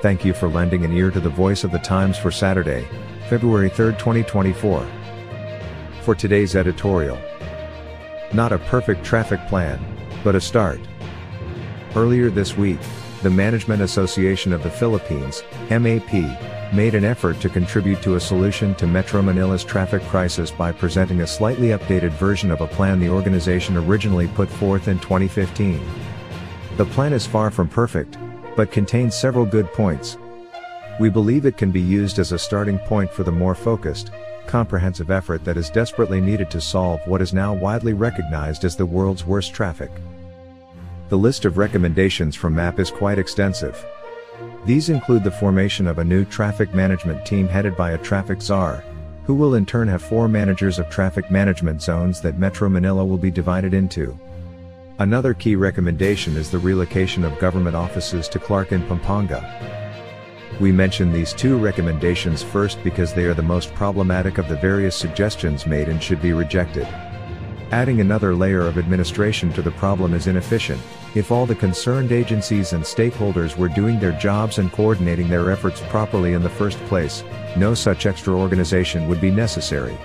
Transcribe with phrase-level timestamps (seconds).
[0.00, 2.86] Thank you for lending an ear to the voice of the Times for Saturday,
[3.28, 4.86] February 3, 2024.
[6.02, 7.18] For today's editorial,
[8.32, 9.80] not a perfect traffic plan,
[10.22, 10.78] but a start.
[11.96, 12.78] Earlier this week,
[13.24, 16.12] the Management Association of the Philippines, MAP,
[16.72, 21.22] made an effort to contribute to a solution to Metro Manila's traffic crisis by presenting
[21.22, 25.80] a slightly updated version of a plan the organization originally put forth in 2015.
[26.76, 28.16] The plan is far from perfect,
[28.58, 30.18] but contains several good points.
[30.98, 34.10] We believe it can be used as a starting point for the more focused,
[34.48, 38.84] comprehensive effort that is desperately needed to solve what is now widely recognized as the
[38.84, 39.92] world's worst traffic.
[41.08, 43.86] The list of recommendations from MAP is quite extensive.
[44.66, 48.82] These include the formation of a new traffic management team headed by a traffic czar,
[49.24, 53.18] who will in turn have four managers of traffic management zones that Metro Manila will
[53.18, 54.18] be divided into.
[55.00, 59.44] Another key recommendation is the relocation of government offices to Clark and Pampanga.
[60.58, 64.96] We mention these two recommendations first because they are the most problematic of the various
[64.96, 66.84] suggestions made and should be rejected.
[67.70, 70.80] Adding another layer of administration to the problem is inefficient,
[71.14, 75.80] if all the concerned agencies and stakeholders were doing their jobs and coordinating their efforts
[75.82, 77.22] properly in the first place,
[77.56, 79.96] no such extra organization would be necessary.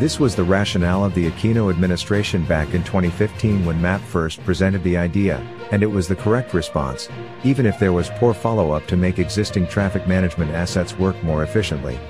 [0.00, 4.82] This was the rationale of the Aquino administration back in 2015 when MAP first presented
[4.82, 7.10] the idea, and it was the correct response,
[7.44, 12.00] even if there was poor follow-up to make existing traffic management assets work more efficiently.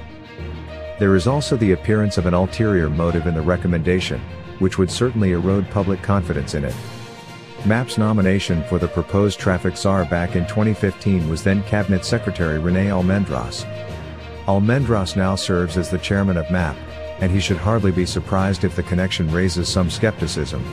[1.00, 4.20] There is also the appearance of an ulterior motive in the recommendation,
[4.60, 6.76] which would certainly erode public confidence in it.
[7.66, 12.86] MAP's nomination for the proposed traffic czar back in 2015 was then Cabinet Secretary Rene
[12.86, 13.64] Almendras.
[14.46, 16.76] Almendras now serves as the chairman of MAP,
[17.20, 20.64] and he should hardly be surprised if the connection raises some skepticism.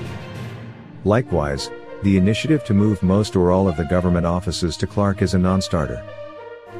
[1.03, 1.69] Likewise,
[2.03, 5.37] the initiative to move most or all of the government offices to Clark is a
[5.39, 6.03] non-starter.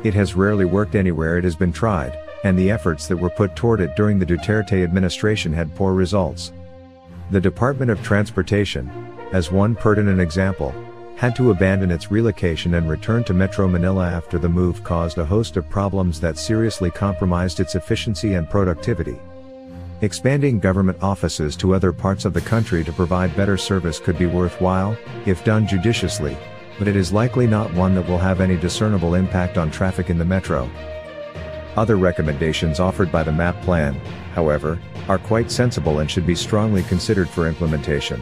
[0.04, 3.56] It has rarely worked anywhere it has been tried, and the efforts that were put
[3.56, 6.54] toward it during the Duterte administration had poor results.
[7.32, 8.90] The Department of Transportation,
[9.34, 10.74] as one pertinent example,
[11.18, 15.26] had to abandon its relocation and return to Metro Manila after the move caused a
[15.26, 19.18] host of problems that seriously compromised its efficiency and productivity.
[20.02, 24.28] Expanding government offices to other parts of the country to provide better service could be
[24.28, 26.38] worthwhile, if done judiciously,
[26.78, 30.20] but it is likely not one that will have any discernible impact on traffic in
[30.20, 30.70] the metro.
[31.76, 33.96] Other recommendations offered by the MAP plan,
[34.36, 38.22] however, are quite sensible and should be strongly considered for implementation.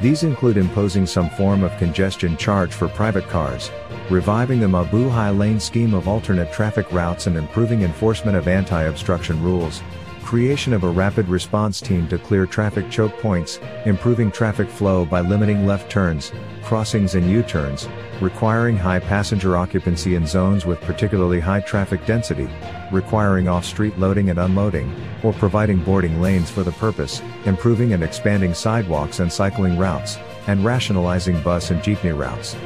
[0.00, 3.70] These include imposing some form of congestion charge for private cars,
[4.08, 9.82] reviving the Mabuhay lane scheme of alternate traffic routes and improving enforcement of anti-obstruction rules,
[10.32, 15.20] creation of a rapid response team to clear traffic choke points, improving traffic flow by
[15.20, 16.32] limiting left turns,
[16.62, 17.86] crossings and U-turns,
[18.18, 22.48] requiring high passenger occupancy in zones with particularly high traffic density,
[22.90, 24.90] requiring off-street loading and unloading,
[25.22, 30.16] or providing boarding lanes for the purpose, improving and expanding sidewalks and cycling routes,
[30.46, 32.56] and rationalizing bus and jeepney routes.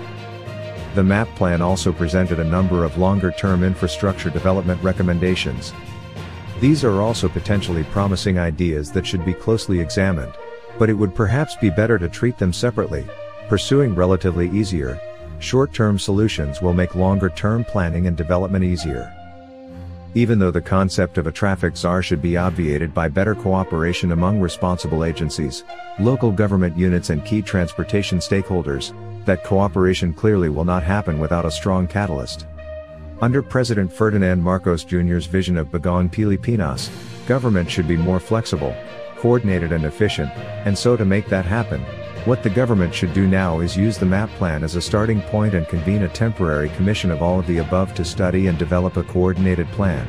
[0.94, 5.72] The MAP plan also presented a number of longer-term infrastructure development recommendations,
[6.60, 10.32] these are also potentially promising ideas that should be closely examined,
[10.78, 13.04] but it would perhaps be better to treat them separately.
[13.48, 14.98] Pursuing relatively easier,
[15.38, 19.12] short-term solutions will make longer-term planning and development easier.
[20.14, 24.40] Even though the concept of a traffic czar should be obviated by better cooperation among
[24.40, 25.62] responsible agencies,
[25.98, 28.94] local government units and key transportation stakeholders,
[29.26, 32.46] that cooperation clearly will not happen without a strong catalyst.
[33.22, 36.90] Under President Ferdinand Marcos Jr.'s vision of Bagong Pilipinas,
[37.26, 38.76] government should be more flexible,
[39.16, 40.30] coordinated and efficient,
[40.66, 41.80] and so to make that happen,
[42.26, 45.54] what the government should do now is use the MAP plan as a starting point
[45.54, 49.02] and convene a temporary commission of all of the above to study and develop a
[49.04, 50.06] coordinated plan.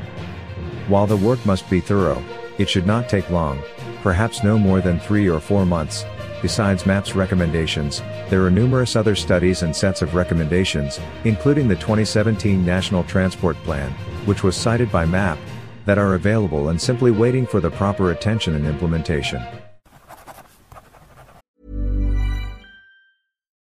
[0.90, 2.22] While the work must be thorough,
[2.58, 3.62] it should not take long,
[4.04, 6.04] perhaps no more than three or four months,
[6.42, 12.64] Besides MAP's recommendations, there are numerous other studies and sets of recommendations, including the 2017
[12.64, 13.92] National Transport Plan,
[14.26, 15.40] which was cited by MAP,
[15.86, 19.42] that are available and simply waiting for the proper attention and implementation.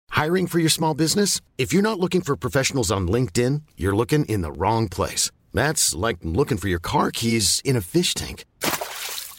[0.09, 1.39] Hiring for your small business?
[1.57, 5.31] If you're not looking for professionals on LinkedIn, you're looking in the wrong place.
[5.53, 8.43] That's like looking for your car keys in a fish tank.